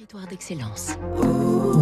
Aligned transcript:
Territoire 0.00 0.26
d'excellence. 0.28 0.96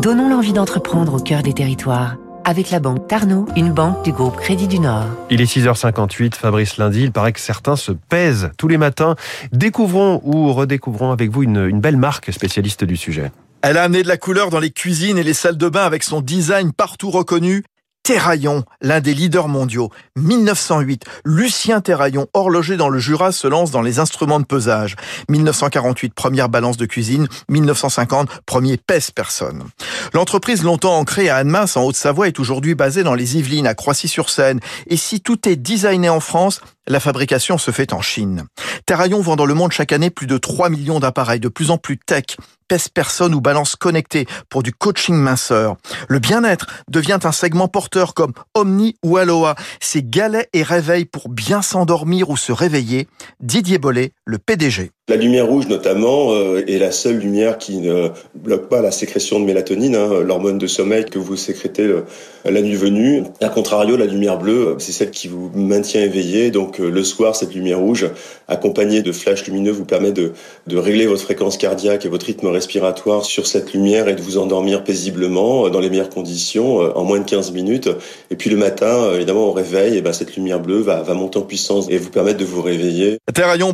Donnons 0.02 0.28
l'envie 0.28 0.52
d'entreprendre 0.52 1.14
au 1.14 1.20
cœur 1.20 1.44
des 1.44 1.52
territoires. 1.52 2.16
Avec 2.44 2.72
la 2.72 2.80
banque 2.80 3.06
Tarno, 3.06 3.46
une 3.54 3.70
banque 3.70 4.04
du 4.04 4.10
groupe 4.10 4.34
Crédit 4.34 4.66
du 4.66 4.80
Nord. 4.80 5.06
Il 5.30 5.40
est 5.40 5.44
6h58, 5.44 6.34
Fabrice 6.34 6.78
Lundi. 6.78 7.04
Il 7.04 7.12
paraît 7.12 7.32
que 7.32 7.38
certains 7.38 7.76
se 7.76 7.92
pèsent 7.92 8.50
tous 8.58 8.66
les 8.66 8.76
matins. 8.76 9.14
Découvrons 9.52 10.20
ou 10.24 10.52
redécouvrons 10.52 11.12
avec 11.12 11.30
vous 11.30 11.44
une, 11.44 11.64
une 11.64 11.80
belle 11.80 11.96
marque 11.96 12.32
spécialiste 12.32 12.82
du 12.82 12.96
sujet. 12.96 13.30
Elle 13.62 13.76
a 13.76 13.84
amené 13.84 14.02
de 14.02 14.08
la 14.08 14.16
couleur 14.16 14.50
dans 14.50 14.58
les 14.58 14.70
cuisines 14.70 15.16
et 15.16 15.22
les 15.22 15.32
salles 15.32 15.56
de 15.56 15.68
bain 15.68 15.84
avec 15.84 16.02
son 16.02 16.20
design 16.20 16.72
partout 16.72 17.10
reconnu. 17.10 17.62
Terraillon, 18.08 18.64
l'un 18.80 19.00
des 19.00 19.12
leaders 19.12 19.48
mondiaux. 19.48 19.90
1908, 20.16 21.04
Lucien 21.26 21.82
Terraillon, 21.82 22.26
horloger 22.32 22.78
dans 22.78 22.88
le 22.88 22.98
Jura, 22.98 23.32
se 23.32 23.46
lance 23.46 23.70
dans 23.70 23.82
les 23.82 23.98
instruments 23.98 24.40
de 24.40 24.46
pesage. 24.46 24.96
1948, 25.28 26.14
première 26.14 26.48
balance 26.48 26.78
de 26.78 26.86
cuisine. 26.86 27.28
1950, 27.50 28.30
premier 28.46 28.78
pèse-personne. 28.78 29.64
L'entreprise 30.14 30.62
longtemps 30.62 30.96
ancrée 30.96 31.28
à 31.28 31.36
Annemasse, 31.36 31.76
en 31.76 31.84
Haute-Savoie, 31.84 32.28
est 32.28 32.40
aujourd'hui 32.40 32.74
basée 32.74 33.02
dans 33.02 33.12
les 33.12 33.36
Yvelines, 33.36 33.66
à 33.66 33.74
Croissy-sur-Seine. 33.74 34.60
Et 34.86 34.96
si 34.96 35.20
tout 35.20 35.46
est 35.46 35.56
designé 35.56 36.08
en 36.08 36.20
France, 36.20 36.62
la 36.88 37.00
fabrication 37.00 37.58
se 37.58 37.70
fait 37.70 37.92
en 37.92 38.00
Chine. 38.00 38.46
Terraillon 38.86 39.20
vend 39.20 39.36
dans 39.36 39.46
le 39.46 39.54
monde 39.54 39.72
chaque 39.72 39.92
année 39.92 40.10
plus 40.10 40.26
de 40.26 40.38
3 40.38 40.70
millions 40.70 41.00
d'appareils, 41.00 41.40
de 41.40 41.48
plus 41.48 41.70
en 41.70 41.78
plus 41.78 41.98
tech, 41.98 42.24
pèse-personne 42.68 43.34
ou 43.34 43.40
balance 43.40 43.76
connectée 43.76 44.26
pour 44.48 44.62
du 44.62 44.72
coaching 44.72 45.14
minceur. 45.14 45.76
Le 46.08 46.18
bien-être 46.18 46.66
devient 46.88 47.18
un 47.22 47.32
segment 47.32 47.68
porteur 47.68 48.14
comme 48.14 48.32
Omni 48.54 48.96
ou 49.02 49.16
Aloha. 49.16 49.54
C'est 49.80 50.08
galets 50.08 50.48
et 50.52 50.62
réveils 50.62 51.04
pour 51.04 51.28
bien 51.28 51.62
s'endormir 51.62 52.30
ou 52.30 52.36
se 52.36 52.52
réveiller. 52.52 53.08
Didier 53.40 53.78
Bollet, 53.78 54.12
le 54.24 54.38
PDG. 54.38 54.92
La 55.08 55.16
lumière 55.16 55.46
rouge 55.46 55.68
notamment 55.68 56.34
euh, 56.34 56.62
est 56.68 56.76
la 56.76 56.92
seule 56.92 57.16
lumière 57.16 57.56
qui 57.56 57.78
ne 57.78 58.10
bloque 58.34 58.68
pas 58.68 58.82
la 58.82 58.90
sécrétion 58.90 59.40
de 59.40 59.46
mélatonine, 59.46 59.96
hein, 59.96 60.20
l'hormone 60.22 60.58
de 60.58 60.66
sommeil 60.66 61.06
que 61.06 61.18
vous 61.18 61.34
sécrétez 61.34 61.84
euh, 61.84 62.04
la 62.44 62.60
nuit 62.60 62.74
venue. 62.74 63.22
A 63.40 63.48
contrario, 63.48 63.96
la 63.96 64.04
lumière 64.04 64.36
bleue, 64.36 64.76
c'est 64.78 64.92
celle 64.92 65.10
qui 65.10 65.26
vous 65.26 65.50
maintient 65.54 66.02
éveillé. 66.02 66.50
Donc 66.50 66.78
euh, 66.78 66.90
le 66.90 67.02
soir, 67.04 67.34
cette 67.36 67.54
lumière 67.54 67.78
rouge, 67.78 68.06
accompagnée 68.48 69.00
de 69.00 69.10
flashs 69.10 69.46
lumineux, 69.46 69.70
vous 69.70 69.86
permet 69.86 70.12
de, 70.12 70.32
régler 70.70 71.06
votre 71.06 71.22
fréquence 71.22 71.56
cardiaque 71.56 72.04
et 72.04 72.10
votre 72.10 72.26
rythme 72.26 72.48
respiratoire 72.48 73.24
sur 73.24 73.46
cette 73.46 73.72
lumière 73.72 74.08
et 74.08 74.14
de 74.14 74.20
vous 74.20 74.36
endormir 74.36 74.84
paisiblement 74.84 75.70
dans 75.70 75.80
les 75.80 75.88
meilleures 75.88 76.10
conditions 76.10 76.80
en 76.80 77.04
moins 77.04 77.18
de 77.18 77.24
15 77.24 77.52
minutes. 77.52 77.88
Et 78.30 78.36
puis 78.36 78.50
le 78.50 78.56
matin, 78.56 79.14
évidemment, 79.14 79.46
au 79.46 79.52
réveil, 79.52 79.96
et 79.96 80.02
ben, 80.02 80.12
cette 80.12 80.36
lumière 80.36 80.60
bleue 80.60 80.80
va, 80.80 81.02
monter 81.14 81.38
en 81.38 81.42
puissance 81.42 81.86
et 81.88 81.96
vous 81.96 82.10
permettre 82.10 82.38
de 82.38 82.44
vous 82.44 82.60
réveiller. 82.60 83.18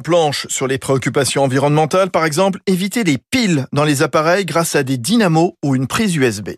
Planche 0.03 0.47
sur 0.49 0.67
les 0.67 0.79
préoccupations 0.79 1.24
environnementale, 1.43 2.11
par 2.11 2.25
exemple, 2.25 2.61
éviter 2.67 3.05
les 3.05 3.19
piles 3.19 3.67
dans 3.73 3.85
les 3.85 4.03
appareils 4.03 4.45
grâce 4.45 4.77
à 4.77 4.83
des 4.83 4.99
dynamos 4.99 5.57
ou 5.65 5.75
une 5.75 5.87
prise 5.87 6.15
USB. 6.17 6.51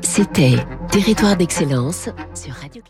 C'était 0.00 0.56
Territoire 0.90 1.36
d'excellence 1.36 2.10
sur 2.34 2.52
Radio 2.54 2.82